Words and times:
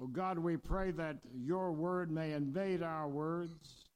Oh 0.00 0.06
God, 0.06 0.38
we 0.38 0.56
pray 0.56 0.92
that 0.92 1.16
your 1.34 1.72
word 1.72 2.10
may 2.10 2.32
invade 2.32 2.82
our 2.82 3.08
words, 3.08 3.86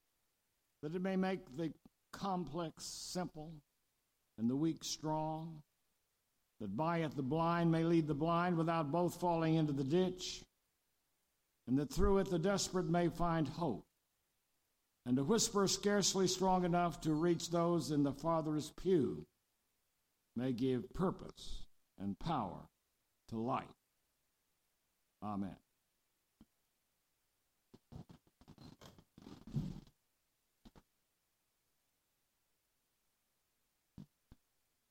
that 0.83 0.95
it 0.95 1.03
may 1.03 1.17
make 1.17 1.57
the 1.57 1.73
complex 2.13 2.85
simple 2.85 3.53
and 4.37 4.51
the 4.51 4.57
weak 4.57 4.83
strong, 4.83 5.63
that 6.61 6.77
by 6.77 6.99
it 6.99 7.15
the 7.15 7.23
blind 7.23 7.71
may 7.71 7.85
lead 7.85 8.09
the 8.09 8.15
blind 8.15 8.57
without 8.57 8.91
both 8.91 9.21
falling 9.21 9.55
into 9.55 9.73
the 9.73 9.85
ditch, 9.85 10.43
and 11.69 11.79
that 11.79 11.93
through 11.93 12.19
it 12.19 12.31
the 12.31 12.39
desperate 12.39 12.89
may 12.89 13.09
find 13.09 13.47
hope, 13.47 13.85
and 15.07 15.17
a 15.19 15.25
whisper 15.25 15.69
scarcely 15.69 16.27
strong 16.27 16.65
enough 16.65 17.01
to 17.01 17.13
reach 17.13 17.51
those 17.51 17.93
in 17.93 18.03
the 18.03 18.13
farthest 18.13 18.77
pew 18.77 19.25
may 20.35 20.53
give 20.53 20.93
purpose 20.95 21.63
and 22.01 22.19
power 22.19 22.69
to 23.29 23.37
light. 23.39 23.69
Amen. 25.23 25.55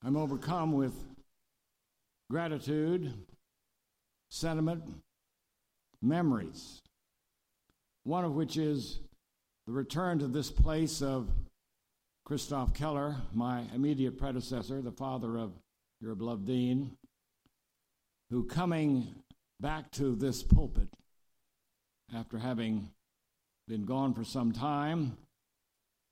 I'm 0.04 0.16
overcome 0.16 0.72
with 0.72 0.94
gratitude, 2.28 3.14
sentiment, 4.30 4.82
memories, 6.00 6.82
one 8.02 8.24
of 8.24 8.32
which 8.34 8.56
is 8.56 8.98
the 9.68 9.72
return 9.72 10.18
to 10.18 10.26
this 10.26 10.50
place 10.50 11.02
of 11.02 11.28
Christoph 12.24 12.74
Keller, 12.74 13.14
my 13.32 13.62
immediate 13.72 14.18
predecessor, 14.18 14.82
the 14.82 14.90
father 14.90 15.38
of 15.38 15.52
your 16.00 16.16
beloved 16.16 16.46
dean, 16.46 16.96
who 18.28 18.42
coming 18.42 19.14
back 19.60 19.92
to 19.92 20.16
this 20.16 20.42
pulpit 20.42 20.88
after 22.12 22.38
having 22.38 22.90
been 23.68 23.84
gone 23.84 24.14
for 24.14 24.24
some 24.24 24.50
time, 24.50 25.16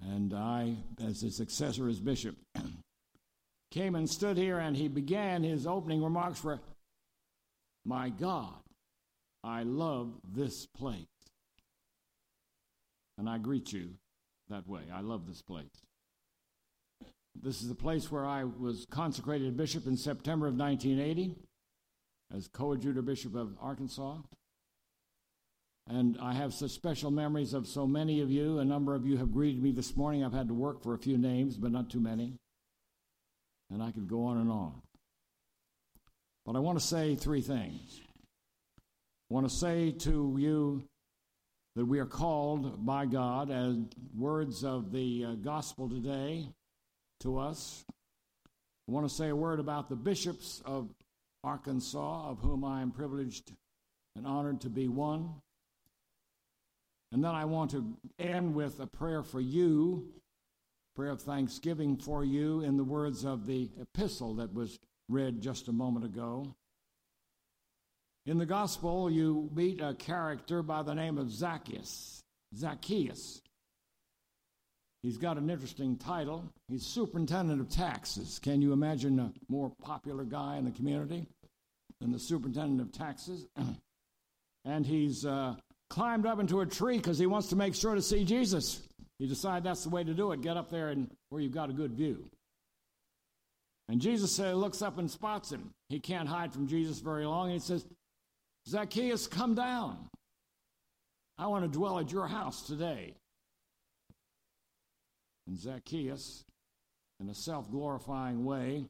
and 0.00 0.32
I, 0.32 0.77
as 1.04 1.22
his 1.22 1.34
successor 1.36 1.88
as 1.88 1.98
bishop, 1.98 2.36
came 3.70 3.94
and 3.94 4.08
stood 4.08 4.36
here 4.36 4.58
and 4.58 4.76
he 4.76 4.88
began 4.88 5.42
his 5.42 5.66
opening 5.66 6.02
remarks 6.02 6.38
for, 6.38 6.60
My 7.84 8.10
God, 8.10 8.54
I 9.44 9.62
love 9.62 10.12
this 10.24 10.66
place. 10.66 11.06
And 13.16 13.28
I 13.28 13.38
greet 13.38 13.72
you 13.72 13.91
that 14.48 14.66
way. 14.66 14.82
I 14.92 15.00
love 15.00 15.26
this 15.26 15.42
place. 15.42 15.66
This 17.41 17.62
is 17.62 17.68
the 17.68 17.74
place 17.74 18.10
where 18.10 18.26
I 18.26 18.44
was 18.44 18.86
consecrated 18.91 19.56
bishop 19.56 19.86
in 19.86 19.96
September 19.96 20.46
of 20.46 20.54
1980 20.54 21.36
as 22.34 22.48
coadjutor 22.48 23.02
bishop 23.02 23.34
of 23.34 23.56
Arkansas. 23.60 24.18
And 25.88 26.18
I 26.20 26.34
have 26.34 26.54
such 26.54 26.70
special 26.70 27.10
memories 27.10 27.52
of 27.52 27.66
so 27.66 27.86
many 27.86 28.20
of 28.20 28.30
you. 28.30 28.58
A 28.58 28.64
number 28.64 28.94
of 28.94 29.06
you 29.06 29.16
have 29.16 29.32
greeted 29.32 29.62
me 29.62 29.72
this 29.72 29.96
morning. 29.96 30.24
I've 30.24 30.32
had 30.32 30.48
to 30.48 30.54
work 30.54 30.82
for 30.82 30.94
a 30.94 30.98
few 30.98 31.18
names, 31.18 31.56
but 31.56 31.72
not 31.72 31.91
too 31.91 32.00
many 32.00 32.34
and 33.72 33.82
I 33.82 33.90
could 33.90 34.08
go 34.08 34.24
on 34.26 34.38
and 34.38 34.50
on. 34.50 34.82
But 36.44 36.56
I 36.56 36.58
want 36.58 36.78
to 36.78 36.84
say 36.84 37.14
three 37.14 37.42
things. 37.42 38.00
I 39.30 39.34
want 39.34 39.48
to 39.48 39.54
say 39.54 39.92
to 39.92 40.36
you 40.38 40.82
that 41.76 41.84
we 41.84 42.00
are 42.00 42.06
called 42.06 42.84
by 42.84 43.06
God 43.06 43.50
as 43.50 43.76
words 44.16 44.64
of 44.64 44.91
the 44.91 45.24
uh, 45.24 45.34
gospel 45.34 45.88
today 45.88 46.48
to 47.20 47.38
us. 47.38 47.84
I 48.88 48.92
want 48.92 49.08
to 49.08 49.14
say 49.14 49.28
a 49.28 49.36
word 49.36 49.60
about 49.60 49.88
the 49.88 49.94
bishops 49.94 50.60
of 50.64 50.88
Arkansas, 51.44 52.28
of 52.28 52.41
whom 52.41 52.64
I 52.64 52.82
am 52.82 52.91
privileged 52.91 53.52
and 54.16 54.26
honored 54.26 54.62
to 54.62 54.68
be 54.68 54.88
one. 54.88 55.34
And 57.12 57.22
then 57.22 57.34
I 57.34 57.44
want 57.44 57.70
to 57.72 57.96
end 58.18 58.54
with 58.54 58.80
a 58.80 58.86
prayer 58.86 59.22
for 59.22 59.41
you 59.41 60.08
prayer 61.00 61.12
of 61.12 61.22
thanksgiving 61.22 61.97
for 61.97 62.26
you 62.26 62.60
in 62.60 62.76
the 62.76 62.84
words 62.84 63.25
of 63.25 63.47
the 63.47 63.70
epistle 63.80 64.34
that 64.34 64.52
was 64.52 64.78
read 65.08 65.41
just 65.41 65.69
a 65.69 65.72
moment 65.72 66.04
ago. 66.04 66.54
In 68.26 68.36
the 68.36 68.44
gospel, 68.44 69.10
you 69.10 69.48
meet 69.54 69.80
a 69.80 69.94
character 69.94 70.62
by 70.62 70.82
the 70.82 70.92
name 70.92 71.16
of 71.16 71.30
Zacchaeus. 71.30 72.20
Zacchaeus. 72.54 73.41
He's 75.02 75.16
got 75.16 75.38
an 75.38 75.48
interesting 75.48 75.97
title. 75.97 76.44
He's 76.69 76.84
superintendent 76.84 77.62
of 77.62 77.70
taxes. 77.70 78.38
Can 78.38 78.60
you 78.60 78.75
imagine 78.75 79.19
a 79.20 79.32
more 79.48 79.72
popular 79.80 80.25
guy 80.25 80.58
in 80.58 80.66
the 80.66 80.70
community 80.70 81.26
than 82.02 82.12
the 82.12 82.19
superintendent 82.19 82.82
of 82.82 82.92
taxes? 82.92 83.46
and 84.66 84.84
he's 84.84 85.25
uh, 85.25 85.54
climbed 85.88 86.26
up 86.26 86.41
into 86.41 86.60
a 86.60 86.66
tree 86.66 86.98
because 86.98 87.19
he 87.19 87.25
wants 87.25 87.48
to 87.48 87.56
make 87.56 87.75
sure 87.75 87.94
to 87.94 88.02
see 88.02 88.22
Jesus. 88.22 88.82
You 89.20 89.26
decide 89.26 89.62
that's 89.62 89.84
the 89.84 89.91
way 89.91 90.03
to 90.03 90.14
do 90.14 90.32
it. 90.32 90.41
Get 90.41 90.56
up 90.56 90.70
there 90.70 90.88
and 90.88 91.10
where 91.28 91.42
you've 91.42 91.53
got 91.53 91.69
a 91.69 91.75
good 91.75 91.92
view. 91.92 92.31
And 93.86 94.00
Jesus 94.00 94.41
uh, 94.41 94.53
looks 94.54 94.81
up 94.81 94.98
and 94.98 95.10
spots 95.10 95.53
him. 95.53 95.75
He 95.91 96.00
can't 96.00 96.26
hide 96.26 96.54
from 96.54 96.66
Jesus 96.66 97.00
very 97.00 97.26
long. 97.26 97.50
And 97.50 97.60
he 97.60 97.60
says, 97.60 97.84
Zacchaeus, 98.66 99.26
come 99.26 99.54
down. 99.54 100.08
I 101.36 101.48
want 101.48 101.70
to 101.70 101.78
dwell 101.78 101.98
at 101.98 102.10
your 102.10 102.28
house 102.28 102.62
today. 102.62 103.14
And 105.47 105.58
Zacchaeus, 105.58 106.44
in 107.20 107.28
a 107.28 107.34
self 107.34 107.70
glorifying 107.70 108.42
way, 108.42 108.87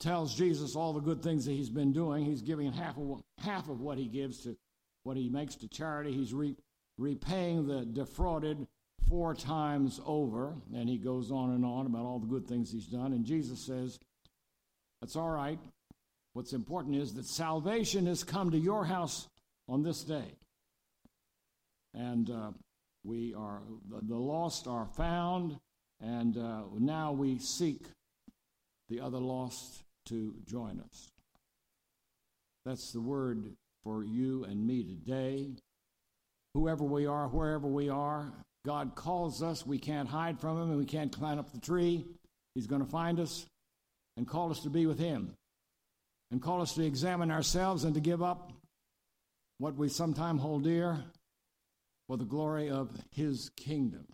tells 0.00 0.34
Jesus 0.34 0.74
all 0.74 0.92
the 0.92 1.00
good 1.00 1.22
things 1.22 1.44
that 1.44 1.52
he's 1.52 1.70
been 1.70 1.92
doing. 1.92 2.24
He's 2.24 2.42
giving 2.42 2.72
half 2.72 2.98
of, 2.98 3.22
half 3.38 3.68
of 3.68 3.80
what 3.80 3.96
he 3.96 4.06
gives 4.06 4.42
to 4.42 4.56
what 5.04 5.16
he 5.16 5.28
makes 5.28 5.54
to 5.56 5.68
charity. 5.68 6.12
He's 6.12 6.34
re, 6.34 6.56
repaying 6.98 7.68
the 7.68 7.84
defrauded 7.84 8.66
four 9.10 9.34
times 9.34 10.00
over, 10.06 10.54
and 10.72 10.88
he 10.88 10.96
goes 10.96 11.32
on 11.32 11.50
and 11.50 11.64
on 11.64 11.86
about 11.86 12.06
all 12.06 12.20
the 12.20 12.28
good 12.28 12.46
things 12.46 12.70
he's 12.70 12.86
done. 12.86 13.12
And 13.12 13.24
Jesus 13.24 13.58
says, 13.58 13.98
That's 15.00 15.16
all 15.16 15.30
right. 15.30 15.58
What's 16.32 16.52
important 16.52 16.94
is 16.94 17.12
that 17.14 17.26
salvation 17.26 18.06
has 18.06 18.22
come 18.22 18.52
to 18.52 18.58
your 18.58 18.84
house 18.84 19.26
on 19.68 19.82
this 19.82 20.04
day. 20.04 20.36
And 21.92 22.30
uh, 22.30 22.52
we 23.02 23.34
are, 23.34 23.62
the 23.90 24.14
lost 24.14 24.68
are 24.68 24.86
found, 24.86 25.58
and 26.00 26.38
uh, 26.38 26.62
now 26.78 27.10
we 27.10 27.38
seek 27.38 27.82
the 28.88 29.00
other 29.00 29.18
lost 29.18 29.82
to 30.06 30.34
join 30.46 30.80
us. 30.80 31.10
That's 32.64 32.92
the 32.92 33.00
word 33.00 33.56
for 33.82 34.04
you 34.04 34.44
and 34.44 34.64
me 34.64 34.84
today. 34.84 35.48
Whoever 36.54 36.84
we 36.84 37.06
are, 37.06 37.26
wherever 37.26 37.66
we 37.66 37.88
are, 37.88 38.32
God 38.64 38.94
calls 38.94 39.42
us. 39.42 39.66
We 39.66 39.78
can't 39.78 40.08
hide 40.08 40.38
from 40.38 40.60
Him 40.60 40.70
and 40.70 40.78
we 40.78 40.84
can't 40.84 41.12
climb 41.12 41.38
up 41.38 41.52
the 41.52 41.60
tree. 41.60 42.04
He's 42.54 42.66
going 42.66 42.84
to 42.84 42.90
find 42.90 43.18
us 43.18 43.46
and 44.16 44.26
call 44.26 44.50
us 44.50 44.60
to 44.60 44.70
be 44.70 44.86
with 44.86 44.98
Him 44.98 45.34
and 46.30 46.42
call 46.42 46.60
us 46.60 46.74
to 46.74 46.84
examine 46.84 47.30
ourselves 47.30 47.84
and 47.84 47.94
to 47.94 48.00
give 48.00 48.22
up 48.22 48.52
what 49.58 49.76
we 49.76 49.88
sometimes 49.88 50.40
hold 50.40 50.64
dear 50.64 50.98
for 52.06 52.16
the 52.16 52.24
glory 52.24 52.70
of 52.70 52.90
His 53.10 53.50
kingdom. 53.56 54.06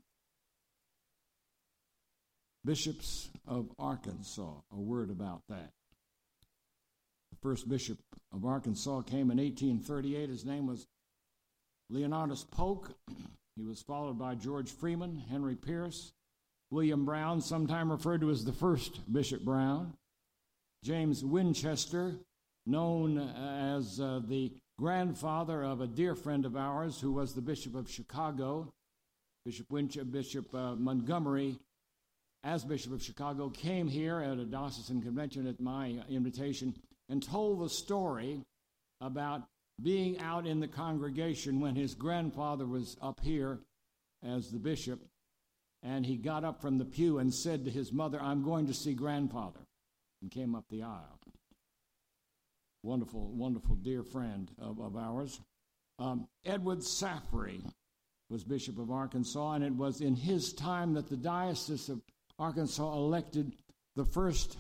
Bishops 2.64 3.30
of 3.46 3.70
Arkansas, 3.78 4.54
a 4.72 4.80
word 4.80 5.10
about 5.10 5.42
that. 5.48 5.70
The 7.30 7.38
first 7.42 7.68
bishop 7.68 7.98
of 8.32 8.44
Arkansas 8.44 9.02
came 9.02 9.30
in 9.30 9.38
1838. 9.38 10.28
His 10.28 10.44
name 10.44 10.66
was 10.66 10.86
Leonidas 11.90 12.44
Polk. 12.50 12.90
He 13.56 13.62
was 13.62 13.80
followed 13.80 14.18
by 14.18 14.34
George 14.34 14.70
Freeman, 14.70 15.16
Henry 15.30 15.54
Pierce, 15.54 16.12
William 16.70 17.06
Brown, 17.06 17.40
sometime 17.40 17.90
referred 17.90 18.20
to 18.20 18.30
as 18.30 18.44
the 18.44 18.52
first 18.52 19.10
Bishop 19.10 19.42
Brown, 19.42 19.94
James 20.84 21.24
Winchester, 21.24 22.16
known 22.66 23.18
as 23.18 23.98
uh, 23.98 24.20
the 24.28 24.52
grandfather 24.78 25.62
of 25.62 25.80
a 25.80 25.86
dear 25.86 26.14
friend 26.14 26.44
of 26.44 26.54
ours 26.54 27.00
who 27.00 27.12
was 27.12 27.32
the 27.32 27.40
Bishop 27.40 27.74
of 27.74 27.90
Chicago, 27.90 28.70
Bishop 29.46 29.70
Winch- 29.70 29.98
Bishop 30.10 30.54
uh, 30.54 30.74
Montgomery, 30.74 31.58
as 32.44 32.62
Bishop 32.62 32.92
of 32.92 33.02
Chicago, 33.02 33.48
came 33.48 33.88
here 33.88 34.20
at 34.20 34.36
a 34.36 34.44
diocesan 34.44 35.00
convention 35.00 35.46
at 35.46 35.60
my 35.60 35.94
invitation 36.10 36.74
and 37.08 37.22
told 37.22 37.60
the 37.60 37.70
story 37.70 38.42
about 39.00 39.44
being 39.82 40.18
out 40.20 40.46
in 40.46 40.60
the 40.60 40.68
congregation 40.68 41.60
when 41.60 41.76
his 41.76 41.94
grandfather 41.94 42.66
was 42.66 42.96
up 43.02 43.20
here 43.22 43.60
as 44.24 44.50
the 44.50 44.58
bishop, 44.58 45.00
and 45.82 46.06
he 46.06 46.16
got 46.16 46.44
up 46.44 46.60
from 46.60 46.78
the 46.78 46.84
pew 46.84 47.18
and 47.18 47.32
said 47.32 47.64
to 47.64 47.70
his 47.70 47.92
mother, 47.92 48.20
I'm 48.20 48.42
going 48.42 48.66
to 48.66 48.74
see 48.74 48.94
grandfather, 48.94 49.60
and 50.22 50.30
came 50.30 50.54
up 50.54 50.64
the 50.70 50.82
aisle. 50.82 51.20
Wonderful, 52.82 53.32
wonderful, 53.32 53.76
dear 53.76 54.02
friend 54.02 54.50
of, 54.58 54.80
of 54.80 54.96
ours. 54.96 55.40
Um, 55.98 56.28
Edward 56.44 56.80
Saphoré 56.80 57.60
was 58.30 58.44
Bishop 58.44 58.78
of 58.78 58.90
Arkansas, 58.90 59.52
and 59.52 59.64
it 59.64 59.74
was 59.74 60.00
in 60.00 60.16
his 60.16 60.52
time 60.52 60.94
that 60.94 61.08
the 61.08 61.16
Diocese 61.16 61.88
of 61.88 62.00
Arkansas 62.38 62.92
elected 62.92 63.56
the 63.94 64.04
first 64.04 64.58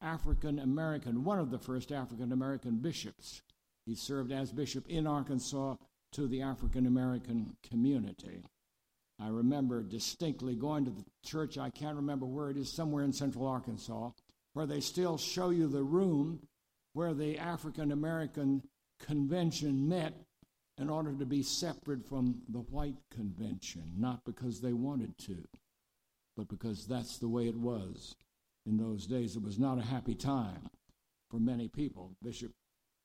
African 0.00 0.58
American, 0.58 1.24
one 1.24 1.38
of 1.38 1.50
the 1.50 1.58
first 1.58 1.92
African 1.92 2.32
American 2.32 2.76
bishops 2.76 3.42
He 3.86 3.94
served 3.94 4.32
as 4.32 4.52
bishop 4.52 4.86
in 4.88 5.06
Arkansas 5.06 5.76
to 6.12 6.26
the 6.26 6.42
African 6.42 6.86
American 6.86 7.56
community. 7.68 8.44
I 9.20 9.28
remember 9.28 9.82
distinctly 9.82 10.54
going 10.54 10.84
to 10.84 10.90
the 10.90 11.04
church, 11.24 11.56
I 11.56 11.70
can't 11.70 11.96
remember 11.96 12.26
where 12.26 12.50
it 12.50 12.56
is, 12.56 12.70
somewhere 12.70 13.04
in 13.04 13.12
central 13.12 13.46
Arkansas, 13.46 14.10
where 14.52 14.66
they 14.66 14.80
still 14.80 15.16
show 15.16 15.50
you 15.50 15.68
the 15.68 15.82
room 15.82 16.40
where 16.92 17.14
the 17.14 17.38
African 17.38 17.92
American 17.92 18.62
convention 19.00 19.88
met 19.88 20.14
in 20.78 20.90
order 20.90 21.14
to 21.14 21.24
be 21.24 21.42
separate 21.42 22.06
from 22.06 22.42
the 22.48 22.60
white 22.60 22.96
convention, 23.10 23.92
not 23.96 24.24
because 24.24 24.60
they 24.60 24.72
wanted 24.72 25.16
to, 25.18 25.36
but 26.36 26.48
because 26.48 26.86
that's 26.86 27.18
the 27.18 27.28
way 27.28 27.48
it 27.48 27.56
was 27.56 28.14
in 28.66 28.76
those 28.76 29.06
days. 29.06 29.36
It 29.36 29.42
was 29.42 29.58
not 29.58 29.78
a 29.78 29.82
happy 29.82 30.14
time 30.14 30.68
for 31.30 31.38
many 31.38 31.68
people. 31.68 32.12
Bishop 32.22 32.52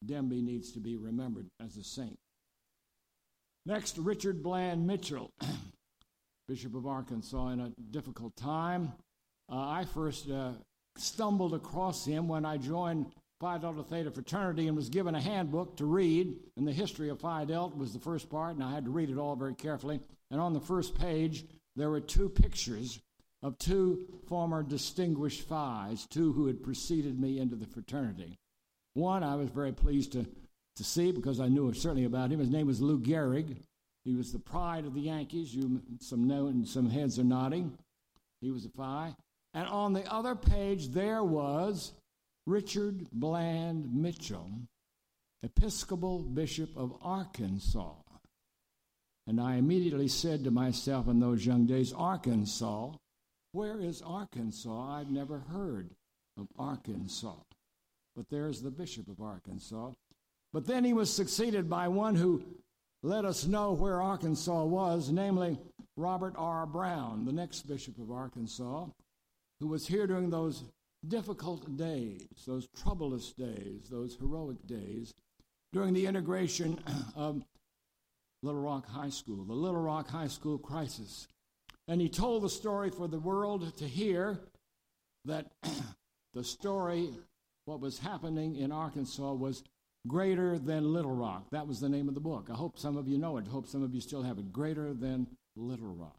Demby 0.06 0.42
needs 0.42 0.72
to 0.72 0.80
be 0.80 0.98
remembered 0.98 1.48
as 1.64 1.78
a 1.78 1.84
saint. 1.84 2.18
Next, 3.66 3.98
Richard 3.98 4.42
Bland 4.42 4.88
Mitchell, 4.88 5.32
Bishop 6.48 6.76
of 6.76 6.88
Arkansas, 6.88 7.50
in 7.50 7.60
a 7.60 7.72
difficult 7.92 8.36
time. 8.36 8.94
Uh, 9.52 9.58
I 9.58 9.86
first 9.94 10.30
uh, 10.30 10.54
stumbled 10.98 11.54
across 11.54 12.06
him 12.06 12.28
when 12.28 12.46
I 12.46 12.58
joined 12.58 13.08
Phi 13.40 13.58
Delta 13.58 13.84
Theta 13.84 14.12
fraternity 14.12 14.68
and 14.68 14.76
was 14.76 14.90
given 14.90 15.16
a 15.16 15.22
handbook 15.22 15.78
to 15.78 15.86
read. 15.86 16.36
And 16.58 16.68
the 16.68 16.72
history 16.72 17.10
of 17.10 17.20
Phi 17.20 17.46
Delta 17.46 17.76
was 17.76 17.94
the 17.94 18.00
first 18.00 18.30
part, 18.30 18.56
and 18.56 18.64
I 18.64 18.72
had 18.72 18.86
to 18.86 18.92
read 18.92 19.10
it 19.10 19.18
all 19.18 19.36
very 19.36 19.56
carefully. 19.56 20.00
And 20.32 20.40
on 20.42 20.54
the 20.54 20.60
first 20.60 20.96
page, 20.96 21.46
there 21.76 21.90
were 21.90 22.02
two 22.02 22.30
pictures 22.30 23.00
of 23.44 23.58
two 23.58 24.06
former 24.28 24.64
distinguished 24.64 25.48
Phis, 25.48 26.06
two 26.08 26.34
who 26.34 26.48
had 26.48 26.64
preceded 26.64 27.20
me 27.20 27.40
into 27.40 27.56
the 27.56 27.66
fraternity. 27.66 28.38
One 28.94 29.24
I 29.24 29.36
was 29.36 29.50
very 29.50 29.72
pleased 29.72 30.12
to, 30.14 30.26
to 30.76 30.84
see 30.84 31.12
because 31.12 31.40
I 31.40 31.48
knew 31.48 31.72
certainly 31.74 32.06
about 32.06 32.32
him. 32.32 32.40
His 32.40 32.50
name 32.50 32.68
was 32.68 32.82
Lou 32.82 33.00
Gehrig. 33.00 33.58
He 34.04 34.16
was 34.16 34.32
the 34.32 34.40
pride 34.40 34.86
of 34.86 34.94
the 34.94 35.02
Yankees. 35.02 35.54
You 35.54 35.82
some 36.00 36.28
know 36.28 36.48
and 36.48 36.68
some 36.68 36.90
heads 36.90 37.20
are 37.20 37.24
nodding. 37.24 37.78
He 38.42 38.52
was 38.52 38.66
a 38.66 38.70
Phi. 38.70 39.16
And 39.54 39.68
on 39.68 39.94
the 39.94 40.12
other 40.12 40.36
page 40.36 40.90
there 40.90 41.24
was 41.24 41.94
Richard 42.48 43.08
Bland 43.12 43.94
Mitchell, 43.94 44.50
Episcopal 45.44 46.20
Bishop 46.20 46.76
of 46.76 46.94
Arkansas. 47.02 47.94
And 49.28 49.40
I 49.40 49.56
immediately 49.56 50.08
said 50.08 50.44
to 50.44 50.52
myself 50.52 51.08
in 51.08 51.20
those 51.20 51.46
young 51.46 51.66
days, 51.66 51.94
Arkansas? 51.94 52.92
Where 53.52 53.80
is 53.80 54.02
Arkansas? 54.02 55.00
I've 55.00 55.12
never 55.12 55.40
heard 55.40 55.92
of 56.38 56.48
Arkansas. 56.58 57.36
But 58.16 58.30
there's 58.30 58.62
the 58.62 58.72
Bishop 58.72 59.08
of 59.08 59.22
Arkansas. 59.22 59.92
But 60.54 60.68
then 60.68 60.84
he 60.84 60.94
was 60.94 61.14
succeeded 61.14 61.70
by 61.70 61.88
one 61.88 62.16
who 62.16 62.44
let 63.04 63.26
us 63.26 63.48
know 63.48 63.72
where 63.72 64.02
Arkansas 64.02 64.64
was, 64.64 65.10
namely 65.10 65.58
Robert 65.98 66.36
R. 66.38 66.66
Brown, 66.66 67.26
the 67.26 67.32
next 67.32 67.68
Bishop 67.68 67.98
of 67.98 68.12
Arkansas, 68.12 68.86
who 69.60 69.68
was 69.68 69.88
here 69.88 70.08
during 70.08 70.30
those 70.30 70.64
difficult 71.08 71.78
days, 71.78 72.28
those 72.46 72.68
troublous 72.76 73.34
days, 73.34 73.88
those 73.90 74.16
heroic 74.16 74.66
days, 74.68 75.14
during 75.74 75.94
the 75.94 76.06
integration 76.06 76.78
of 77.16 77.44
Little 78.44 78.62
Rock 78.62 78.88
High 78.88 79.10
School, 79.10 79.46
the 79.46 79.54
Little 79.54 79.82
Rock 79.82 80.10
High 80.10 80.28
School 80.28 80.58
crisis. 80.58 81.28
And 81.88 82.02
he 82.02 82.10
told 82.10 82.44
the 82.44 82.50
story 82.50 82.90
for 82.90 83.08
the 83.08 83.20
world 83.20 83.76
to 83.78 83.88
hear 83.88 84.40
that 85.26 85.52
the 86.34 86.44
story, 86.44 87.10
what 87.66 87.80
was 87.80 88.00
happening 88.00 88.56
in 88.56 88.72
Arkansas, 88.72 89.34
was 89.34 89.64
greater 90.08 90.58
than 90.58 90.94
Little 90.94 91.16
Rock. 91.16 91.46
That 91.52 91.68
was 91.68 91.80
the 91.80 91.90
name 91.90 92.08
of 92.08 92.16
the 92.16 92.22
book. 92.22 92.50
I 92.52 92.56
hope 92.56 92.78
some 92.78 92.98
of 92.98 93.08
you 93.08 93.18
know 93.18 93.38
it. 93.38 93.46
I 93.48 93.52
hope 93.52 93.68
some 93.68 93.84
of 93.84 93.94
you 93.94 94.02
still 94.02 94.24
have 94.24 94.40
it. 94.40 94.52
Greater 94.52 94.94
than 94.94 95.28
Little 95.56 95.94
Rock. 95.94 96.18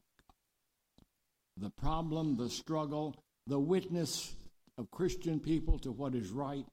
The 1.58 1.70
problem, 1.70 2.36
the 2.36 2.48
struggle, 2.48 3.16
the 3.46 3.58
witness 3.58 4.32
of 4.78 4.90
Christian 4.90 5.38
people 5.40 5.78
to 5.80 5.92
what 5.92 6.14
is 6.14 6.30
right 6.30 6.64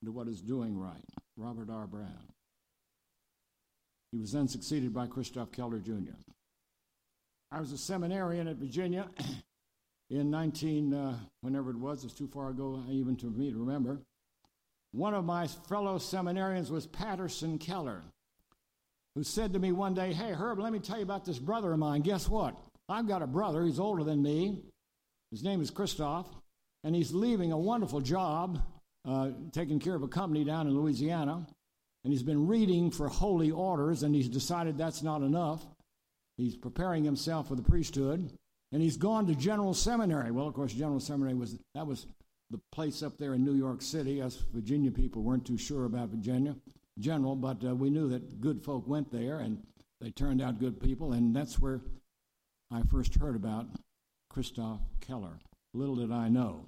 and 0.00 0.06
to 0.06 0.12
what 0.12 0.28
is 0.28 0.40
doing 0.40 0.78
right. 0.78 1.04
Robert 1.36 1.70
R. 1.70 1.86
Brown. 1.86 2.28
He 4.12 4.18
was 4.18 4.32
then 4.32 4.48
succeeded 4.48 4.94
by 4.94 5.06
Christoph 5.06 5.50
Keller 5.52 5.78
Jr. 5.78 6.14
I 7.50 7.60
was 7.60 7.72
a 7.72 7.78
seminarian 7.78 8.48
at 8.48 8.56
Virginia 8.56 9.08
in 10.10 10.30
19, 10.30 10.94
uh, 10.94 11.18
whenever 11.40 11.70
it 11.70 11.76
was, 11.76 12.04
it's 12.04 12.14
too 12.14 12.28
far 12.28 12.50
ago 12.50 12.82
even 12.88 13.16
to 13.16 13.26
me 13.26 13.50
to 13.50 13.58
remember. 13.58 14.00
One 14.94 15.14
of 15.14 15.24
my 15.24 15.46
fellow 15.46 15.98
seminarians 15.98 16.70
was 16.70 16.86
Patterson 16.86 17.58
Keller, 17.58 18.02
who 19.14 19.24
said 19.24 19.52
to 19.52 19.58
me 19.58 19.72
one 19.72 19.94
day, 19.94 20.12
Hey, 20.12 20.32
Herb, 20.32 20.58
let 20.60 20.72
me 20.72 20.78
tell 20.78 20.98
you 20.98 21.02
about 21.02 21.24
this 21.24 21.38
brother 21.38 21.72
of 21.72 21.78
mine. 21.78 22.02
Guess 22.02 22.28
what? 22.28 22.56
I've 22.88 23.08
got 23.08 23.22
a 23.22 23.26
brother, 23.26 23.64
he's 23.64 23.80
older 23.80 24.04
than 24.04 24.22
me. 24.22 24.62
His 25.30 25.42
name 25.42 25.60
is 25.60 25.70
Christoph 25.70 26.28
and 26.84 26.94
he's 26.94 27.12
leaving 27.12 27.50
a 27.50 27.58
wonderful 27.58 28.00
job 28.00 28.62
uh, 29.08 29.30
taking 29.52 29.80
care 29.80 29.94
of 29.94 30.02
a 30.02 30.08
company 30.08 30.44
down 30.44 30.68
in 30.68 30.78
Louisiana. 30.78 31.46
And 32.04 32.12
he's 32.12 32.22
been 32.22 32.46
reading 32.46 32.90
for 32.90 33.08
holy 33.08 33.50
orders, 33.50 34.02
and 34.02 34.14
he's 34.14 34.28
decided 34.28 34.76
that's 34.76 35.02
not 35.02 35.22
enough. 35.22 35.64
He's 36.36 36.54
preparing 36.54 37.02
himself 37.02 37.48
for 37.48 37.54
the 37.54 37.62
priesthood, 37.62 38.30
and 38.72 38.82
he's 38.82 38.98
gone 38.98 39.26
to 39.28 39.34
General 39.34 39.72
Seminary. 39.72 40.30
Well, 40.30 40.46
of 40.46 40.52
course, 40.52 40.74
General 40.74 41.00
Seminary 41.00 41.34
was 41.34 41.56
that 41.74 41.86
was 41.86 42.06
the 42.50 42.60
place 42.72 43.02
up 43.02 43.18
there 43.18 43.34
in 43.34 43.44
New 43.44 43.54
York 43.54 43.82
City. 43.82 44.20
Us 44.22 44.44
Virginia 44.52 44.90
people 44.90 45.22
weren't 45.22 45.46
too 45.46 45.58
sure 45.58 45.84
about 45.84 46.10
Virginia 46.10 46.56
General, 46.98 47.36
but 47.36 47.64
uh, 47.64 47.74
we 47.74 47.90
knew 47.90 48.08
that 48.08 48.40
good 48.40 48.62
folk 48.62 48.86
went 48.86 49.10
there, 49.10 49.40
and 49.40 49.62
they 50.00 50.10
turned 50.10 50.40
out 50.40 50.60
good 50.60 50.80
people, 50.80 51.12
and 51.12 51.34
that's 51.34 51.58
where 51.58 51.80
I 52.70 52.82
first 52.82 53.14
heard 53.14 53.36
about 53.36 53.66
Christoph 54.30 54.80
Keller. 55.00 55.38
Little 55.72 55.96
did 55.96 56.12
I 56.12 56.28
know 56.28 56.64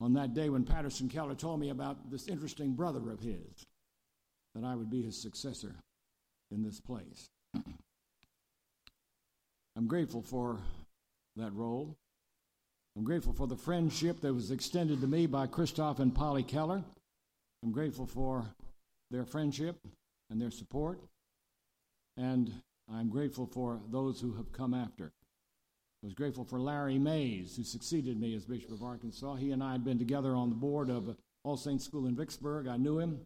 on 0.00 0.12
that 0.14 0.34
day 0.34 0.48
when 0.48 0.64
Patterson 0.64 1.08
Keller 1.08 1.34
told 1.34 1.60
me 1.60 1.70
about 1.70 2.10
this 2.10 2.28
interesting 2.28 2.74
brother 2.74 3.10
of 3.10 3.20
his 3.20 3.66
that 4.54 4.64
I 4.64 4.74
would 4.74 4.90
be 4.90 5.02
his 5.02 5.20
successor 5.20 5.74
in 6.50 6.62
this 6.62 6.80
place. 6.80 7.28
I'm 9.76 9.86
grateful 9.86 10.22
for 10.22 10.60
that 11.36 11.52
role. 11.52 11.96
I'm 12.96 13.04
grateful 13.04 13.34
for 13.34 13.46
the 13.46 13.56
friendship 13.56 14.22
that 14.22 14.32
was 14.32 14.50
extended 14.50 15.02
to 15.02 15.06
me 15.06 15.26
by 15.26 15.46
Christoph 15.46 15.98
and 15.98 16.14
Polly 16.14 16.42
Keller. 16.42 16.82
I'm 17.62 17.70
grateful 17.70 18.06
for 18.06 18.46
their 19.10 19.26
friendship 19.26 19.76
and 20.30 20.40
their 20.40 20.50
support. 20.50 20.98
And 22.16 22.50
I'm 22.90 23.10
grateful 23.10 23.44
for 23.44 23.80
those 23.90 24.18
who 24.18 24.32
have 24.36 24.50
come 24.50 24.72
after. 24.72 25.12
I 26.02 26.06
was 26.06 26.14
grateful 26.14 26.44
for 26.44 26.58
Larry 26.58 26.98
Maze, 26.98 27.56
who 27.56 27.64
succeeded 27.64 28.18
me 28.18 28.34
as 28.34 28.46
Bishop 28.46 28.70
of 28.70 28.82
Arkansas. 28.82 29.34
He 29.34 29.50
and 29.50 29.62
I 29.62 29.72
had 29.72 29.84
been 29.84 29.98
together 29.98 30.34
on 30.34 30.48
the 30.48 30.56
board 30.56 30.88
of 30.88 31.14
All 31.44 31.58
Saints 31.58 31.84
School 31.84 32.06
in 32.06 32.16
Vicksburg. 32.16 32.66
I 32.66 32.78
knew 32.78 32.98
him. 32.98 33.20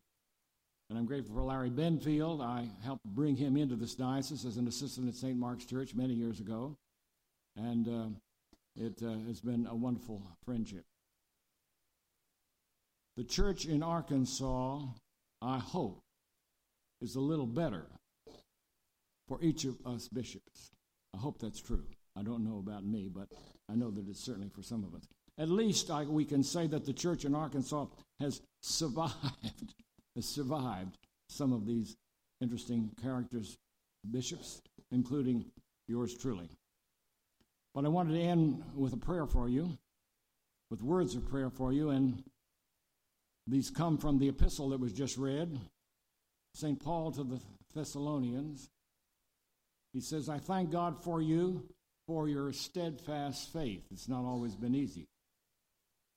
And 0.89 0.99
I'm 0.99 1.07
grateful 1.07 1.37
for 1.37 1.43
Larry 1.43 1.71
Benfield. 1.71 2.43
I 2.43 2.69
helped 2.83 3.05
bring 3.05 3.37
him 3.37 3.57
into 3.57 3.77
this 3.77 3.95
diocese 3.95 4.45
as 4.45 4.57
an 4.57 4.67
assistant 4.67 5.09
at 5.09 5.15
St. 5.15 5.39
Mark's 5.39 5.65
Church 5.65 5.95
many 5.95 6.15
years 6.15 6.41
ago. 6.41 6.77
And 7.55 7.89
uh, 7.89 8.09
it 8.81 9.03
uh, 9.05 9.19
has 9.27 9.41
been 9.41 9.67
a 9.71 9.75
wonderful 9.75 10.23
friendship. 10.45 10.85
The 13.17 13.25
church 13.25 13.67
in 13.67 13.83
Arkansas, 13.83 14.81
I 15.43 15.59
hope, 15.59 16.01
is 17.03 17.15
a 17.15 17.21
little 17.21 17.47
better 17.47 17.87
for 19.29 19.39
each 19.43 19.65
of 19.65 19.77
us 19.85 20.09
bishops. 20.09 20.71
I 21.15 21.19
hope 21.19 21.39
that's 21.39 21.61
true. 21.61 21.85
I 22.17 22.23
don't 22.23 22.45
know 22.45 22.59
about 22.59 22.85
me, 22.85 23.11
but 23.15 23.29
I 23.69 23.75
know 23.75 23.91
that 23.91 24.09
it's 24.09 24.25
certainly 24.25 24.49
for 24.49 24.63
some 24.63 24.85
of 24.85 24.95
us. 24.95 25.03
At 25.39 25.51
least 25.51 25.91
I, 25.91 26.05
we 26.05 26.25
can 26.25 26.43
say 26.43 26.67
that 26.69 26.87
the 26.87 26.93
church 26.93 27.25
in 27.25 27.35
Arkansas 27.35 27.87
has 28.19 28.41
survived, 28.63 29.75
has 30.17 30.27
survived 30.27 30.97
some 31.29 31.53
of 31.53 31.67
these 31.67 31.97
interesting 32.41 32.91
characters, 33.03 33.59
bishops, 34.11 34.63
including 34.91 35.45
yours 35.87 36.17
truly. 36.17 36.49
But 37.75 37.85
I 37.85 37.89
wanted 37.89 38.15
to 38.15 38.21
end 38.21 38.63
with 38.75 38.93
a 38.93 38.97
prayer 38.97 39.27
for 39.27 39.49
you, 39.49 39.79
with 40.71 40.83
words 40.83 41.15
of 41.15 41.29
prayer 41.29 41.51
for 41.51 41.73
you, 41.73 41.91
and 41.91 42.23
these 43.47 43.71
come 43.71 43.99
from 43.99 44.19
the 44.19 44.29
epistle 44.29 44.71
that 44.71 44.81
was 44.81 44.93
just 44.93 45.17
read. 45.17 45.59
St. 46.55 46.83
Paul 46.83 47.13
to 47.13 47.25
the 47.25 47.41
Thessalonians. 47.75 48.69
He 49.93 50.01
says, 50.01 50.29
I 50.29 50.39
thank 50.39 50.71
God 50.71 51.03
for 51.03 51.21
you 51.21 51.69
for 52.07 52.29
your 52.29 52.53
steadfast 52.53 53.53
faith. 53.53 53.85
It's 53.93 54.09
not 54.09 54.25
always 54.25 54.55
been 54.55 54.75
easy. 54.75 55.07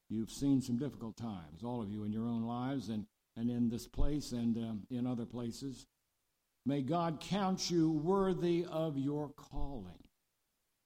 You've 0.10 0.31
seen 0.31 0.62
some 0.62 0.77
difficult 0.77 1.17
times, 1.17 1.63
all 1.63 1.81
of 1.81 1.89
you 1.89 2.03
in 2.03 2.12
your 2.12 2.27
own 2.27 2.43
lives 2.43 2.89
and, 2.89 3.05
and 3.36 3.50
in 3.50 3.69
this 3.69 3.88
place 3.88 4.31
and 4.31 4.57
um, 4.57 4.83
in 4.91 5.07
other 5.07 5.25
places. 5.25 5.88
May 6.65 6.81
God 6.81 7.19
count 7.19 7.69
you 7.69 7.91
worthy 7.91 8.65
of 8.69 8.98
your 8.98 9.29
calling. 9.29 10.03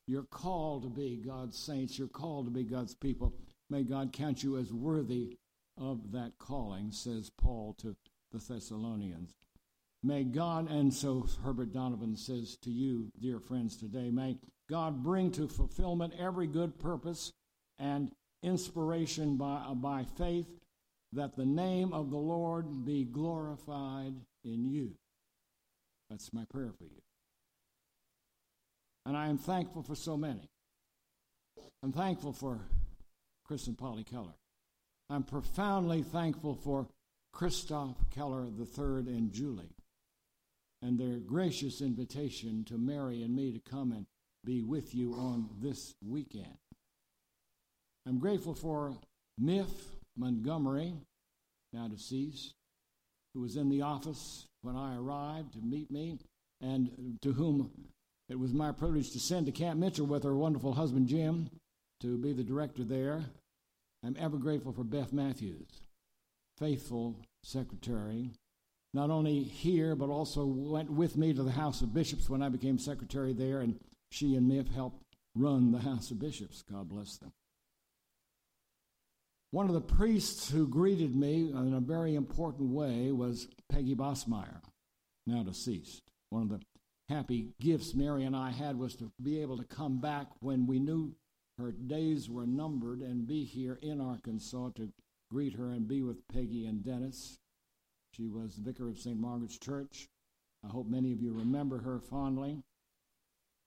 You're 0.08 0.24
called 0.24 0.84
to 0.84 0.90
be 0.90 1.18
God's 1.18 1.58
saints. 1.58 2.00
You're 2.00 2.08
called 2.08 2.46
to 2.46 2.52
be 2.52 2.64
God's 2.64 2.96
people. 2.96 3.34
May 3.70 3.84
God 3.84 4.14
count 4.14 4.42
you 4.42 4.58
as 4.58 4.72
worthy 4.72 5.38
of 5.78 6.12
that 6.14 6.34
calling, 6.40 6.92
says 6.92 7.30
Paul 7.38 7.76
to 7.80 7.96
the 8.32 8.40
Thessalonians. 8.40 9.34
May 10.04 10.24
God, 10.24 10.70
and 10.70 10.94
so 10.94 11.28
Herbert 11.44 11.74
Donovan 11.74 12.16
says 12.16 12.58
to 12.64 12.72
you, 12.72 13.12
dear 13.20 13.40
friends, 13.40 13.76
today, 13.76 14.10
may 14.10 14.38
God 14.70 15.04
bring 15.04 15.32
to 15.32 15.48
fulfillment 15.48 16.14
every 16.20 16.48
good 16.48 16.80
purpose 16.80 17.34
and 17.80 18.12
inspiration 18.44 19.38
by, 19.38 19.64
uh, 19.68 19.74
by 19.74 20.06
faith 20.18 20.48
that 21.14 21.36
the 21.36 21.46
name 21.46 21.94
of 21.94 22.12
the 22.12 22.18
Lord 22.18 22.86
be 22.86 23.04
glorified 23.04 24.14
in 24.44 24.66
you. 24.66 24.94
That's 26.10 26.34
my 26.34 26.46
prayer 26.46 26.72
for 26.78 26.86
you. 26.86 27.02
And 29.08 29.16
I 29.16 29.30
am 29.30 29.38
thankful 29.38 29.84
for 29.84 29.96
so 29.96 30.18
many. 30.18 30.50
I'm 31.82 31.94
thankful 31.94 32.34
for 32.34 32.60
Chris 33.46 33.68
and 33.68 33.78
Polly 33.78 34.04
Keller. 34.04 34.36
I'm 35.10 35.24
profoundly 35.24 36.04
thankful 36.04 36.56
for 36.56 36.90
Christoph 37.32 37.96
Keller 38.14 38.48
III 38.48 39.08
and 39.08 39.32
Julie 39.32 39.72
and 40.82 41.00
their 41.00 41.20
gracious 41.20 41.80
invitation 41.80 42.66
to 42.66 42.78
Mary 42.78 43.24
and 43.24 43.34
me 43.34 43.54
to 43.54 43.60
come 43.60 43.94
and 43.94 44.06
be 44.44 44.62
with 44.62 44.94
you 44.94 45.14
on 45.14 45.52
this 45.62 45.96
weekend. 46.06 46.58
I'm 48.06 48.20
grateful 48.20 48.56
for 48.56 48.94
Miff 49.38 49.70
Montgomery, 50.18 50.94
now 51.72 51.88
deceased, 51.88 52.56
who 53.34 53.40
was 53.40 53.56
in 53.56 53.70
the 53.70 53.84
office 53.84 54.48
when 54.64 54.76
I 54.76 54.98
arrived 54.98 55.54
to 55.54 55.62
meet 55.62 55.90
me, 55.90 56.20
and 56.60 57.18
to 57.22 57.32
whom 57.32 57.72
it 58.30 58.40
was 58.40 58.54
my 58.54 58.72
privilege 58.72 59.12
to 59.12 59.20
send 59.20 59.46
to 59.46 59.52
Camp 59.52 59.80
Mitchell 59.80 60.06
with 60.06 60.24
her 60.24 60.36
wonderful 60.36 60.74
husband 60.74 61.08
Jim 61.08 61.50
to 62.02 62.18
be 62.18 62.34
the 62.34 62.44
director 62.44 62.84
there. 62.84 63.26
I'm 64.04 64.16
ever 64.20 64.38
grateful 64.38 64.74
for 64.74 64.84
Beth 64.84 65.12
Matthews, 65.14 65.82
faithful 66.58 67.16
secretary, 67.44 68.32
not 68.94 69.10
only 69.10 69.44
here, 69.44 69.96
but 69.96 70.10
also 70.10 70.46
went 70.46 70.92
with 70.92 71.18
me 71.18 71.34
to 71.34 71.44
the 71.44 71.52
House 71.52 71.82
of 71.82 71.94
Bishops 71.94 72.30
when 72.30 72.42
I 72.42 72.50
became 72.50 72.78
secretary 72.78 73.34
there, 73.34 73.62
and 73.62 73.80
she 74.12 74.36
and 74.36 74.48
Miff 74.48 74.68
helped 74.70 75.04
run 75.36 75.72
the 75.72 75.80
House 75.80 76.12
of 76.12 76.20
Bishops. 76.20 76.64
God 76.70 76.90
bless 76.90 77.18
them. 77.18 77.32
One 79.52 79.68
of 79.68 79.74
the 79.74 79.82
priests 79.82 80.50
who 80.50 80.68
greeted 80.68 81.16
me 81.16 81.50
in 81.50 81.74
a 81.74 81.80
very 81.80 82.16
important 82.16 82.70
way 82.72 83.12
was 83.12 83.48
Peggy 83.70 83.96
Bosmeyer, 83.96 84.62
now 85.26 85.44
deceased. 85.44 86.04
One 86.30 86.44
of 86.44 86.50
the 86.50 86.60
happy 87.10 87.54
gifts 87.60 87.94
Mary 87.94 88.26
and 88.26 88.36
I 88.36 88.52
had 88.52 88.78
was 88.78 88.96
to 88.96 89.12
be 89.22 89.42
able 89.42 89.58
to 89.58 89.64
come 89.64 90.00
back 90.00 90.28
when 90.42 90.68
we 90.68 90.80
knew 90.80 91.14
her 91.58 91.72
days 91.72 92.30
were 92.30 92.46
numbered 92.46 93.00
and 93.00 93.28
be 93.28 93.44
here 93.44 93.80
in 93.82 94.02
Arkansas 94.02 94.70
to 94.76 94.90
greet 95.32 95.54
her 95.54 95.70
and 95.72 95.88
be 95.88 96.02
with 96.02 96.28
Peggy 96.28 96.66
and 96.66 96.84
Dennis. 96.84 97.40
She 98.14 98.28
was 98.28 98.56
the 98.56 98.62
vicar 98.62 98.90
of 98.90 99.00
St. 99.00 99.20
Margaret's 99.20 99.58
Church. 99.58 100.08
I 100.64 100.70
hope 100.70 100.88
many 100.88 101.14
of 101.14 101.22
you 101.22 101.34
remember 101.34 101.80
her 101.80 102.00
fondly. 102.00 102.62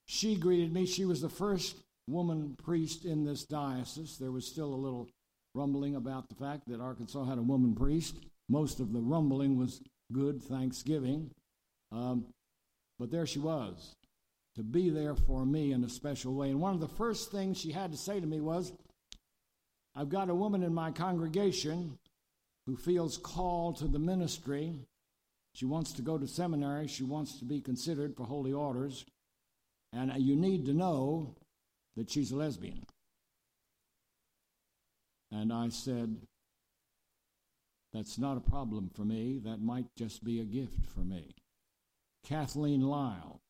She 0.07 0.37
greeted 0.37 0.73
me. 0.73 0.87
She 0.87 1.05
was 1.05 1.21
the 1.21 1.29
first 1.29 1.77
woman 2.09 2.57
priest 2.63 3.05
in 3.05 3.25
this 3.25 3.45
diocese. 3.45 4.19
There 4.19 4.33
was 4.33 4.47
still 4.47 4.73
a 4.73 4.75
little 4.75 5.09
rumbling 5.55 5.97
about 5.97 6.29
the 6.29 6.35
fact 6.35 6.69
that 6.69 6.81
Arkansas 6.81 7.25
had 7.25 7.39
a 7.39 7.43
woman 7.43 7.75
priest. 7.75 8.17
Most 8.49 8.81
of 8.81 8.93
the 8.93 9.01
rumbling 9.01 9.57
was 9.57 9.81
good 10.13 10.43
thanksgiving. 10.43 11.31
Um, 11.93 12.27
but 13.01 13.11
there 13.11 13.27
she 13.27 13.39
was, 13.39 13.97
to 14.57 14.63
be 14.63 14.91
there 14.91 15.17
for 15.17 15.47
me 15.47 15.73
in 15.73 15.83
a 15.83 15.89
special 15.89 16.35
way. 16.35 16.51
And 16.51 16.61
one 16.61 16.75
of 16.75 16.81
the 16.81 16.87
first 16.87 17.33
things 17.33 17.59
she 17.59 17.73
had 17.73 17.93
to 17.93 17.97
say 17.97 18.21
to 18.21 18.27
me 18.27 18.43
was, 18.43 18.73
I've 19.97 20.11
got 20.11 20.29
a 20.29 20.35
woman 20.35 20.63
in 20.63 20.75
my 20.75 20.91
congregation 20.91 21.99
who 22.67 22.77
feels 22.77 23.17
called 23.17 23.79
to 23.79 23.89
the 23.89 23.99
ministry. 23.99 24.75
She 25.55 25.65
wants 25.65 25.93
to 25.95 26.03
go 26.03 26.19
to 26.19 26.29
seminary. 26.29 26.89
She 26.89 27.03
wants 27.03 27.39
to 27.39 27.47
be 27.47 27.63
considered 27.63 28.15
for 28.15 28.25
holy 28.25 28.53
orders. 28.53 29.07
And 29.95 30.13
you 30.19 30.37
need 30.37 30.67
to 30.67 30.75
know 30.75 31.35
that 31.97 32.11
she's 32.11 32.33
a 32.33 32.37
lesbian. 32.37 32.85
And 35.33 35.55
I 35.55 35.71
said, 35.71 36.17
That's 37.95 38.19
not 38.19 38.37
a 38.37 38.41
problem 38.41 38.91
for 38.95 39.07
me. 39.07 39.41
That 39.43 39.63
might 39.63 39.87
just 39.97 40.23
be 40.23 40.41
a 40.41 40.45
gift 40.45 40.85
for 40.95 41.01
me. 41.01 41.35
Kathleen 42.25 42.83
Lyles. 42.83 43.41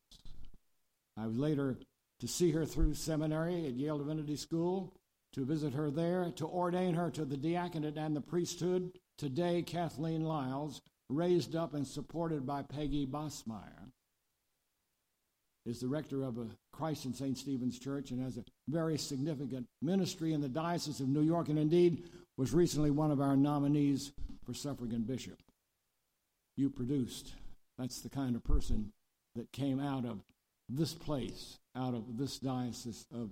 I 1.16 1.26
was 1.26 1.36
later 1.36 1.78
to 2.20 2.28
see 2.28 2.50
her 2.52 2.64
through 2.64 2.94
seminary 2.94 3.66
at 3.66 3.74
Yale 3.74 3.98
Divinity 3.98 4.36
School, 4.36 4.94
to 5.32 5.44
visit 5.44 5.74
her 5.74 5.90
there, 5.90 6.32
to 6.36 6.46
ordain 6.46 6.94
her 6.94 7.10
to 7.10 7.24
the 7.24 7.36
diaconate 7.36 7.96
and 7.96 8.16
the 8.16 8.20
priesthood. 8.20 8.92
Today, 9.18 9.62
Kathleen 9.62 10.24
Lyles, 10.24 10.80
raised 11.08 11.56
up 11.56 11.74
and 11.74 11.86
supported 11.86 12.46
by 12.46 12.62
Peggy 12.62 13.06
Bosmeyer, 13.06 13.90
is 15.66 15.80
the 15.80 15.88
rector 15.88 16.22
of 16.22 16.38
a 16.38 16.46
Christ 16.72 17.04
in 17.04 17.12
St. 17.12 17.36
Stephen's 17.36 17.78
Church 17.78 18.10
and 18.10 18.22
has 18.22 18.38
a 18.38 18.44
very 18.68 18.96
significant 18.96 19.66
ministry 19.82 20.32
in 20.32 20.40
the 20.40 20.48
Diocese 20.48 21.00
of 21.00 21.08
New 21.08 21.22
York, 21.22 21.48
and 21.48 21.58
indeed 21.58 22.08
was 22.36 22.54
recently 22.54 22.90
one 22.90 23.10
of 23.10 23.20
our 23.20 23.36
nominees 23.36 24.12
for 24.44 24.54
suffragan 24.54 25.02
bishop. 25.02 25.38
You 26.56 26.70
produced. 26.70 27.34
That's 27.80 28.00
the 28.00 28.10
kind 28.10 28.36
of 28.36 28.44
person 28.44 28.92
that 29.34 29.50
came 29.52 29.80
out 29.80 30.04
of 30.04 30.20
this 30.68 30.92
place, 30.92 31.58
out 31.74 31.94
of 31.94 32.18
this 32.18 32.38
diocese 32.38 33.06
of 33.12 33.30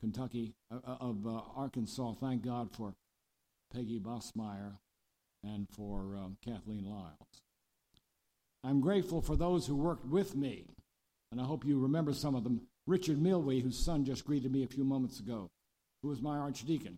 Kentucky, 0.00 0.54
uh, 0.70 0.78
uh 0.86 0.96
of 1.00 1.26
uh, 1.26 1.40
Arkansas. 1.56 2.14
Thank 2.20 2.44
God 2.44 2.70
for 2.72 2.94
Peggy 3.72 4.00
Bosmeyer 4.00 4.78
and 5.42 5.68
for 5.70 6.16
um, 6.16 6.36
Kathleen 6.44 6.84
Lyles. 6.84 7.42
I'm 8.62 8.80
grateful 8.80 9.20
for 9.22 9.36
those 9.36 9.66
who 9.66 9.76
worked 9.76 10.06
with 10.06 10.34
me 10.34 10.64
and 11.34 11.40
I 11.40 11.46
hope 11.46 11.64
you 11.64 11.80
remember 11.80 12.12
some 12.12 12.36
of 12.36 12.44
them. 12.44 12.60
Richard 12.86 13.18
Milwee, 13.18 13.60
whose 13.60 13.76
son 13.76 14.04
just 14.04 14.24
greeted 14.24 14.52
me 14.52 14.62
a 14.62 14.68
few 14.68 14.84
moments 14.84 15.18
ago, 15.18 15.50
who 16.00 16.08
was 16.08 16.22
my 16.22 16.38
archdeacon, 16.38 16.96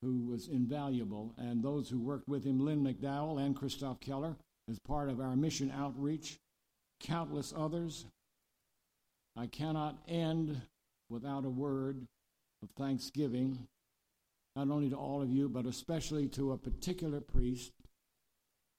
who 0.00 0.26
was 0.30 0.46
invaluable, 0.46 1.34
and 1.36 1.60
those 1.60 1.90
who 1.90 1.98
worked 1.98 2.28
with 2.28 2.44
him, 2.44 2.64
Lynn 2.64 2.84
McDowell 2.84 3.44
and 3.44 3.56
Christoph 3.56 3.98
Keller, 3.98 4.36
as 4.70 4.78
part 4.78 5.10
of 5.10 5.20
our 5.20 5.36
mission 5.36 5.70
outreach, 5.70 6.38
countless 7.00 7.52
others. 7.56 8.06
I 9.36 9.46
cannot 9.46 9.98
end 10.08 10.60
without 11.10 11.44
a 11.44 11.50
word 11.50 12.06
of 12.62 12.70
thanksgiving, 12.78 13.66
not 14.54 14.68
only 14.68 14.90
to 14.90 14.96
all 14.96 15.22
of 15.22 15.30
you, 15.30 15.48
but 15.48 15.66
especially 15.66 16.28
to 16.28 16.52
a 16.52 16.58
particular 16.58 17.20
priest 17.20 17.72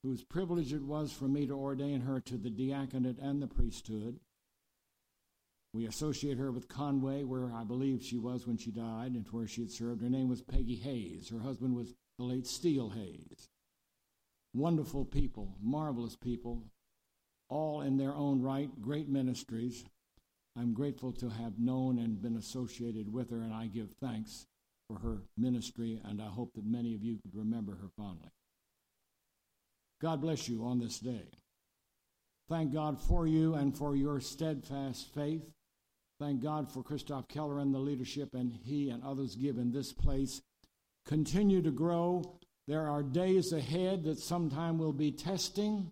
whose 0.04 0.24
privilege 0.24 0.74
it 0.74 0.84
was 0.84 1.12
for 1.12 1.26
me 1.26 1.48
to 1.48 1.54
ordain 1.54 2.02
her 2.02 2.20
to 2.20 2.38
the 2.38 2.50
diaconate 2.50 3.20
and 3.20 3.42
the 3.42 3.48
priesthood. 3.48 4.20
We 5.74 5.88
associate 5.88 6.38
her 6.38 6.52
with 6.52 6.68
Conway, 6.68 7.24
where 7.24 7.52
I 7.52 7.64
believe 7.64 8.04
she 8.04 8.18
was 8.18 8.46
when 8.46 8.58
she 8.58 8.70
died 8.70 9.14
and 9.14 9.26
where 9.32 9.48
she 9.48 9.62
had 9.62 9.72
served. 9.72 10.04
Her 10.04 10.10
name 10.10 10.30
was 10.30 10.42
Peggy 10.42 10.76
Hays. 10.76 11.30
Her 11.30 11.40
husband 11.40 11.76
was 11.76 11.96
the 12.20 12.26
late 12.26 12.46
Steele 12.46 12.90
Hays. 12.90 13.50
Wonderful 14.54 15.06
people, 15.06 15.56
marvelous 15.62 16.16
people, 16.16 16.64
all 17.50 17.82
in 17.82 17.98
their 17.98 18.14
own 18.14 18.42
right, 18.42 18.70
great 18.82 19.10
ministries. 19.10 19.86
I'm 20.58 20.74
grateful 20.74 21.12
to 21.14 21.30
have 21.30 21.58
known 21.58 21.98
and 21.98 22.22
been 22.22 22.38
associated 22.38 23.12
with 23.12 23.32
her, 23.32 23.42
and 23.42 23.54
I 23.54 23.68
give 23.68 23.90
thanks 24.00 24.46
for 24.88 25.00
her 25.00 25.24
ministry, 25.38 26.00
and 26.04 26.22
I 26.22 26.28
hope 26.28 26.54
that 26.54 26.66
many 26.66 26.94
of 26.94 27.04
you 27.04 27.18
could 27.18 27.36
remember 27.36 27.74
her 27.74 27.90
fondly. 27.98 28.30
God 30.02 30.22
bless 30.22 30.48
you 30.48 30.66
on 30.66 30.80
this 30.80 31.00
day. 31.00 31.24
Thank 32.50 32.74
God 32.74 33.00
for 33.00 33.26
you 33.26 33.56
and 33.56 33.76
for 33.76 33.96
your 33.96 34.20
steadfast 34.20 35.14
faith. 35.14 35.50
Thank 36.20 36.44
God 36.44 36.72
for 36.72 36.84
Christoph 36.84 37.28
Keller 37.28 37.60
and 37.60 37.74
the 37.74 37.80
leadership 37.80 38.34
and 38.34 38.60
he 38.64 38.90
and 38.90 39.04
others 39.04 39.36
give 39.36 39.58
in 39.58 39.72
this 39.72 39.94
place. 39.94 40.42
Continue 41.06 41.62
to 41.62 41.72
grow. 41.72 42.38
There 42.68 42.88
are 42.88 43.04
days 43.04 43.52
ahead 43.52 44.06
that 44.06 44.20
sometime 44.20 44.78
will 44.78 44.94
be 44.94 45.12
testing, 45.12 45.92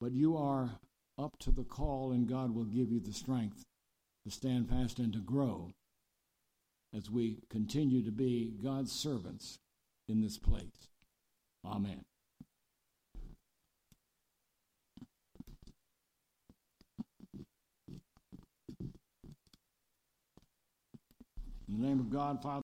but 0.00 0.12
you 0.12 0.36
are 0.36 0.70
up 1.18 1.38
to 1.40 1.50
the 1.50 1.64
call, 1.64 2.12
and 2.12 2.28
God 2.28 2.54
will 2.54 2.64
give 2.64 2.92
you 2.92 3.00
the 3.00 3.12
strength 3.12 3.64
to 4.24 4.30
stand 4.30 4.68
fast 4.68 4.98
and 4.98 5.12
to 5.12 5.20
grow 5.20 5.72
as 6.94 7.10
we 7.10 7.38
continue 7.50 8.02
to 8.02 8.10
be 8.10 8.54
God's 8.62 8.92
servants 8.92 9.58
in 10.08 10.20
this 10.20 10.36
place. 10.38 10.88
Amen. 11.64 12.04
In 21.66 21.80
the 21.80 21.86
name 21.86 21.98
of 21.98 22.10
God, 22.10 22.42
Father, 22.42 22.52